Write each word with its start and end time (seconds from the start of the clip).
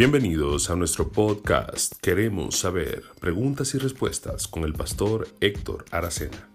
Bienvenidos 0.00 0.70
a 0.70 0.76
nuestro 0.76 1.10
podcast 1.10 1.92
Queremos 2.00 2.58
saber 2.58 3.02
preguntas 3.20 3.74
y 3.74 3.78
respuestas 3.78 4.48
con 4.48 4.64
el 4.64 4.72
pastor 4.72 5.28
Héctor 5.42 5.84
Aracena. 5.90 6.49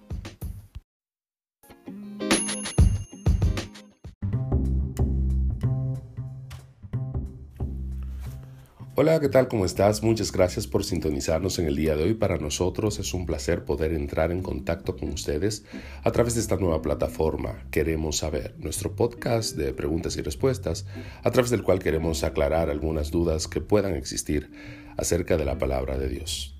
Hola, 8.98 9.20
¿qué 9.20 9.28
tal? 9.28 9.50
¿Cómo 9.50 9.66
estás? 9.66 10.04
Muchas 10.04 10.32
gracias 10.32 10.68
por 10.68 10.86
sintonizarnos 10.86 11.60
en 11.60 11.66
el 11.66 11.76
día 11.76 11.98
de 11.98 12.04
hoy. 12.04 12.14
Para 12.14 12.38
nosotros 12.38 12.98
es 12.98 13.14
un 13.14 13.26
placer 13.26 13.66
poder 13.66 13.92
entrar 13.92 14.32
en 14.32 14.42
contacto 14.42 14.96
con 14.96 15.10
ustedes 15.10 15.66
a 16.06 16.14
través 16.14 16.36
de 16.36 16.40
esta 16.40 16.56
nueva 16.56 16.82
plataforma. 16.82 17.66
Queremos 17.72 18.20
saber 18.20 18.56
nuestro 18.58 18.96
podcast 18.96 19.58
de 19.58 19.74
preguntas 19.74 20.16
y 20.16 20.22
respuestas, 20.22 20.86
a 21.24 21.32
través 21.32 21.52
del 21.52 21.62
cual 21.62 21.80
queremos 21.80 22.24
aclarar 22.24 22.70
algunas 22.70 23.12
dudas 23.12 23.50
que 23.50 23.60
puedan 23.60 23.96
existir 23.96 24.50
acerca 24.96 25.36
de 25.36 25.44
la 25.44 25.58
palabra 25.58 25.98
de 25.98 26.08
Dios. 26.08 26.58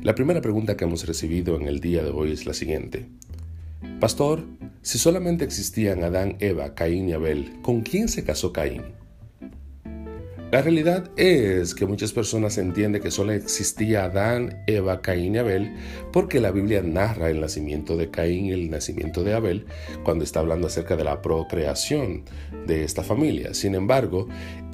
La 0.00 0.14
primera 0.14 0.40
pregunta 0.40 0.74
que 0.74 0.86
hemos 0.86 1.06
recibido 1.06 1.54
en 1.56 1.68
el 1.68 1.80
día 1.80 2.02
de 2.02 2.08
hoy 2.08 2.32
es 2.32 2.46
la 2.46 2.54
siguiente. 2.54 3.10
Pastor, 4.00 4.46
si 4.80 4.96
solamente 4.96 5.44
existían 5.44 6.02
Adán, 6.02 6.38
Eva, 6.40 6.74
Caín 6.74 7.10
y 7.10 7.12
Abel, 7.12 7.60
¿con 7.60 7.82
quién 7.82 8.08
se 8.08 8.24
casó 8.24 8.54
Caín? 8.54 8.97
La 10.50 10.62
realidad 10.62 11.10
es 11.18 11.74
que 11.74 11.84
muchas 11.84 12.12
personas 12.12 12.56
entienden 12.56 13.02
que 13.02 13.10
solo 13.10 13.32
existía 13.32 14.04
Adán, 14.04 14.62
Eva, 14.66 15.02
Caín 15.02 15.34
y 15.34 15.38
Abel 15.38 15.76
porque 16.10 16.40
la 16.40 16.50
Biblia 16.50 16.80
narra 16.82 17.28
el 17.28 17.42
nacimiento 17.42 17.98
de 17.98 18.10
Caín 18.10 18.46
y 18.46 18.52
el 18.52 18.70
nacimiento 18.70 19.22
de 19.22 19.34
Abel 19.34 19.66
cuando 20.04 20.24
está 20.24 20.40
hablando 20.40 20.66
acerca 20.66 20.96
de 20.96 21.04
la 21.04 21.20
procreación 21.20 22.24
de 22.66 22.82
esta 22.84 23.02
familia. 23.02 23.52
Sin 23.52 23.74
embargo, 23.74 24.26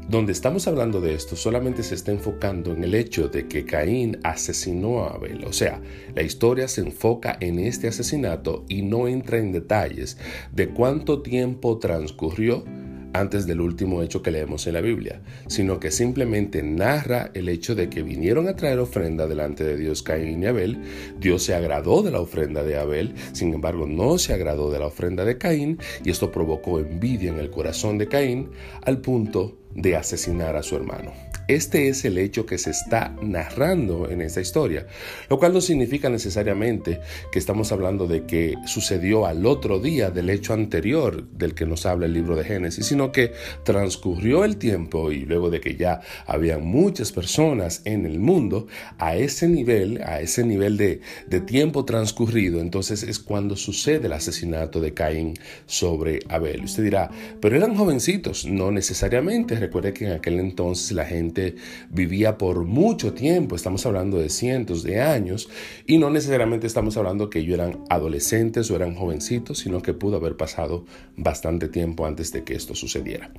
donde 0.09 0.31
estamos 0.31 0.69
hablando 0.69 1.01
de 1.01 1.15
esto 1.15 1.35
solamente 1.35 1.83
se 1.83 1.97
está 1.97 2.13
enfocando 2.13 2.71
en 2.71 2.85
el 2.85 2.95
hecho 2.95 3.29
de 3.29 3.49
que 3.49 3.65
Caín 3.65 4.21
asesinó 4.23 5.03
a 5.05 5.15
Abel. 5.15 5.45
O 5.45 5.53
sea, 5.53 5.81
la 6.15 6.23
historia 6.23 6.69
se 6.69 6.83
enfoca 6.83 7.37
en 7.41 7.59
este 7.59 7.89
asesinato 7.89 8.65
y 8.69 8.83
no 8.83 9.09
entra 9.09 9.39
en 9.39 9.51
detalles 9.51 10.19
de 10.53 10.69
cuánto 10.69 11.23
tiempo 11.23 11.79
transcurrió 11.79 12.65
antes 13.15 13.47
del 13.47 13.61
último 13.61 14.03
hecho 14.03 14.23
que 14.23 14.31
leemos 14.31 14.67
en 14.67 14.75
la 14.75 14.81
Biblia, 14.81 15.23
sino 15.47 15.81
que 15.81 15.91
simplemente 15.91 16.63
narra 16.63 17.31
el 17.33 17.49
hecho 17.49 17.75
de 17.75 17.89
que 17.89 18.03
vinieron 18.03 18.49
a 18.49 18.57
traer 18.57 18.81
ofrenda 18.81 19.27
delante 19.27 19.65
de 19.65 19.77
Dios 19.77 20.03
Caín 20.03 20.43
y 20.43 20.47
Abel. 20.47 20.83
Dios 21.19 21.45
se 21.45 21.55
agradó 21.55 22.03
de 22.03 22.11
la 22.11 22.21
ofrenda 22.21 22.63
de 22.63 22.77
Abel, 22.77 23.15
sin 23.33 23.55
embargo 23.55 23.87
no 23.87 24.19
se 24.19 24.35
agradó 24.35 24.71
de 24.71 24.81
la 24.81 24.87
ofrenda 24.87 25.25
de 25.25 25.39
Caín 25.39 25.79
y 26.05 26.11
esto 26.11 26.31
provocó 26.31 26.79
envidia 26.79 27.31
en 27.31 27.39
el 27.39 27.51
corazón 27.51 27.99
de 27.99 28.09
Caín 28.09 28.51
al 28.83 29.01
punto 29.01 29.57
de 29.75 29.97
asesinar 29.97 30.57
a 30.57 30.63
su 30.63 30.77
hermano. 30.77 31.13
Este 31.47 31.89
es 31.89 32.07
el 32.07 32.17
hecho 32.17 32.47
que 32.47 32.57
se 32.57 32.71
está 32.71 33.15
narrando 33.21 34.09
en 34.09 34.23
esta 34.23 34.41
historia, 34.41 34.87
lo 35.29 35.39
cual 35.39 35.53
no 35.53 35.61
significa 35.61 36.09
necesariamente 36.09 37.01
que 37.31 37.39
estamos 37.39 37.71
hablando 37.71 38.07
de 38.07 38.25
que 38.25 38.55
sucedió 38.65 39.27
al 39.27 39.45
otro 39.45 39.79
día 39.79 40.11
del 40.11 40.31
hecho 40.31 40.55
anterior 40.55 41.29
del 41.29 41.55
que 41.55 41.67
nos 41.67 41.85
habla 41.85 42.07
el 42.07 42.15
libro 42.15 42.35
de 42.35 42.45
Génesis, 42.45 42.87
sino 42.87 43.13
que 43.13 43.33
transcurrió 43.63 44.45
el 44.45 44.57
tiempo 44.57 45.13
y 45.13 45.27
luego 45.27 45.51
de 45.51 45.61
que 45.61 45.77
ya 45.77 46.01
había 46.27 46.57
muchas 46.57 47.13
personas 47.13 47.83
en 47.85 48.07
el 48.07 48.21
mundo, 48.21 48.67
a 48.99 49.17
ese 49.17 49.47
nivel, 49.47 50.01
a 50.03 50.21
ese 50.21 50.45
nivel 50.45 50.79
de, 50.79 51.01
tiempo 51.45 51.85
transcurrido, 51.85 52.61
entonces 52.61 53.03
es 53.03 53.19
cuando 53.19 53.57
sucede 53.57 54.07
el 54.07 54.13
asesinato 54.15 54.81
de 54.81 54.95
Caín 54.95 55.35
sobre 55.67 56.21
Abel. 56.29 56.65
Usted 56.65 56.85
dirá, 56.85 57.11
pero 57.41 57.57
eran 57.57 57.77
jovencitos, 57.77 58.47
no 58.47 58.71
necesariamente, 58.71 59.57
recuerde 59.67 59.93
que 59.93 60.07
en 60.07 60.13
aquel 60.13 60.39
entonces 60.39 60.93
la 60.93 61.05
gente 61.05 61.57
vivía 61.91 62.39
por 62.39 62.65
mucho 62.65 63.13
tiempo, 63.13 63.57
estamos 63.57 63.85
hablando 63.87 64.19
de 64.19 64.29
cientos 64.29 64.83
de 64.83 65.01
años, 65.01 65.49
y 65.87 65.99
no 65.99 66.11
necesariamente 66.11 66.67
estamos 66.67 66.97
hablando 66.97 67.31
que 67.31 67.41
ellos 67.41 67.55
eran 67.55 67.81
adolescentes 67.89 68.71
o 68.71 68.77
eran 68.77 68.95
jovencitos, 68.95 69.59
sino 69.59 69.83
que 69.83 69.95
pudo 69.95 70.17
haber 70.17 70.37
pasado 70.37 70.85
bastante 71.17 71.69
tiempo 71.69 72.07
antes 72.07 72.33
de 72.33 72.45
que 72.45 72.55
esto 72.55 72.75
sucediera. 72.75 73.33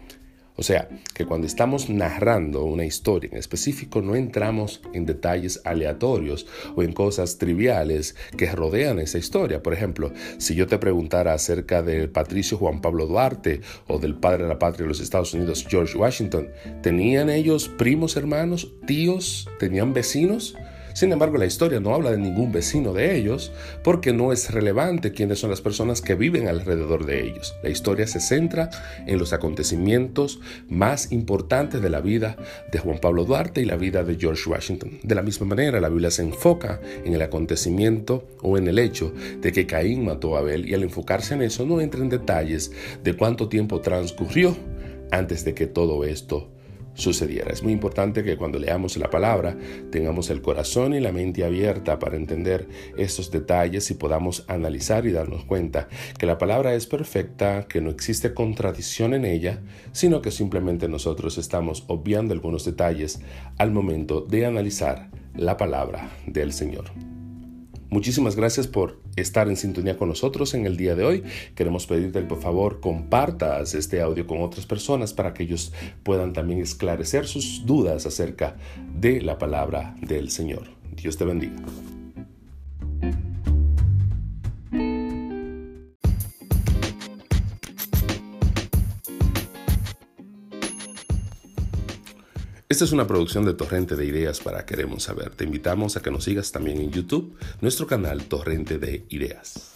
O 0.57 0.63
sea, 0.63 0.87
que 1.13 1.25
cuando 1.25 1.47
estamos 1.47 1.89
narrando 1.89 2.63
una 2.63 2.85
historia 2.85 3.29
en 3.31 3.37
específico 3.37 4.01
no 4.01 4.15
entramos 4.15 4.81
en 4.93 5.05
detalles 5.05 5.61
aleatorios 5.65 6.47
o 6.75 6.83
en 6.83 6.93
cosas 6.93 7.37
triviales 7.37 8.15
que 8.37 8.51
rodean 8.51 8.99
esa 8.99 9.17
historia. 9.17 9.61
Por 9.61 9.73
ejemplo, 9.73 10.13
si 10.37 10.55
yo 10.55 10.67
te 10.67 10.77
preguntara 10.77 11.33
acerca 11.33 11.81
del 11.81 12.09
patricio 12.09 12.57
Juan 12.57 12.81
Pablo 12.81 13.05
Duarte 13.05 13.61
o 13.87 13.99
del 13.99 14.15
padre 14.15 14.43
de 14.43 14.49
la 14.49 14.59
patria 14.59 14.83
de 14.83 14.89
los 14.89 15.01
Estados 15.01 15.33
Unidos, 15.33 15.65
George 15.69 15.97
Washington, 15.97 16.49
¿tenían 16.81 17.29
ellos 17.29 17.67
primos 17.67 18.15
hermanos, 18.15 18.71
tíos, 18.85 19.49
tenían 19.59 19.93
vecinos? 19.93 20.55
Sin 20.95 21.11
embargo, 21.11 21.37
la 21.37 21.45
historia 21.45 21.81
no 21.81 21.93
habla 21.93 22.11
de 22.11 22.17
ningún 22.17 22.53
vecino 22.53 22.93
de 22.93 23.17
ellos 23.17 23.51
porque 23.83 24.13
no 24.13 24.31
es 24.31 24.49
relevante 24.51 25.11
quiénes 25.11 25.39
son 25.39 25.49
las 25.49 25.59
personas 25.59 25.99
que 25.99 26.15
viven 26.15 26.47
alrededor 26.47 27.05
de 27.05 27.21
ellos. 27.21 27.53
La 27.61 27.69
historia 27.69 28.07
se 28.07 28.21
centra 28.21 28.69
en 29.05 29.19
los 29.19 29.33
acontecimientos 29.33 30.39
más 30.69 31.11
importantes 31.11 31.81
de 31.81 31.89
la 31.89 31.99
vida 31.99 32.37
de 32.71 32.79
Juan 32.79 32.99
Pablo 32.99 33.25
Duarte 33.25 33.61
y 33.61 33.65
la 33.65 33.75
vida 33.75 34.05
de 34.05 34.15
George 34.15 34.49
Washington. 34.49 34.99
De 35.03 35.15
la 35.15 35.21
misma 35.21 35.47
manera, 35.47 35.81
la 35.81 35.89
Biblia 35.89 36.11
se 36.11 36.21
enfoca 36.21 36.79
en 37.03 37.13
el 37.13 37.21
acontecimiento 37.21 38.29
o 38.41 38.57
en 38.57 38.69
el 38.69 38.79
hecho 38.79 39.13
de 39.41 39.51
que 39.51 39.67
Caín 39.67 40.05
mató 40.05 40.37
a 40.37 40.39
Abel 40.39 40.65
y 40.65 40.75
al 40.75 40.83
enfocarse 40.83 41.33
en 41.33 41.41
eso 41.41 41.65
no 41.65 41.81
entra 41.81 41.99
en 41.99 42.07
detalles 42.07 42.71
de 43.03 43.17
cuánto 43.17 43.49
tiempo 43.49 43.81
transcurrió 43.81 44.55
antes 45.11 45.43
de 45.43 45.53
que 45.53 45.67
todo 45.67 46.05
esto 46.05 46.54
sucediera. 46.95 47.51
Es 47.51 47.61
muy 47.61 47.73
importante 47.73 48.23
que 48.23 48.37
cuando 48.37 48.57
leamos 48.57 48.97
la 48.97 49.09
palabra 49.09 49.55
tengamos 49.91 50.29
el 50.29 50.41
corazón 50.41 50.93
y 50.93 50.99
la 50.99 51.11
mente 51.11 51.43
abierta 51.43 51.99
para 51.99 52.15
entender 52.15 52.67
estos 52.97 53.29
detalles 53.31 53.91
y 53.91 53.93
podamos 53.93 54.43
analizar 54.47 55.05
y 55.05 55.11
darnos 55.11 55.45
cuenta 55.45 55.87
que 56.17 56.25
la 56.25 56.37
palabra 56.37 56.73
es 56.73 56.87
perfecta, 56.87 57.67
que 57.67 57.81
no 57.81 57.89
existe 57.89 58.33
contradicción 58.33 59.13
en 59.13 59.25
ella, 59.25 59.61
sino 59.91 60.21
que 60.21 60.31
simplemente 60.31 60.87
nosotros 60.87 61.37
estamos 61.37 61.83
obviando 61.87 62.33
algunos 62.33 62.65
detalles 62.65 63.19
al 63.57 63.71
momento 63.71 64.21
de 64.21 64.45
analizar 64.45 65.09
la 65.35 65.57
palabra 65.57 66.11
del 66.25 66.53
Señor. 66.53 67.14
Muchísimas 67.95 68.35
gracias 68.35 68.67
por 68.67 68.99
estar 69.15 69.47
en 69.47 69.55
sintonía 69.55 69.95
con 69.95 70.09
nosotros 70.09 70.53
en 70.53 70.65
el 70.65 70.75
día 70.75 70.95
de 70.95 71.05
hoy. 71.05 71.23
Queremos 71.55 71.87
pedirte 71.87 72.21
por 72.23 72.41
favor 72.41 72.81
compartas 72.81 73.73
este 73.73 74.01
audio 74.01 74.27
con 74.27 74.41
otras 74.41 74.65
personas 74.65 75.13
para 75.13 75.33
que 75.33 75.43
ellos 75.43 75.71
puedan 76.03 76.33
también 76.33 76.59
esclarecer 76.59 77.25
sus 77.25 77.65
dudas 77.65 78.05
acerca 78.05 78.57
de 78.99 79.21
la 79.21 79.37
palabra 79.37 79.95
del 80.01 80.29
Señor. 80.29 80.63
Dios 80.93 81.15
te 81.15 81.23
bendiga. 81.23 81.55
Esta 92.67 92.83
es 92.83 92.91
una 92.91 93.05
producción 93.05 93.45
de 93.45 93.53
Torrente 93.53 93.95
de 93.95 94.07
Ideas 94.07 94.39
para 94.39 94.65
Queremos 94.65 95.03
Saber. 95.03 95.29
Te 95.29 95.43
invitamos 95.43 95.97
a 95.97 96.01
que 96.01 96.09
nos 96.09 96.23
sigas 96.23 96.51
también 96.51 96.79
en 96.81 96.89
YouTube, 96.89 97.37
nuestro 97.61 97.85
canal 97.85 98.23
Torrente 98.23 98.79
de 98.79 99.05
Ideas. 99.09 99.74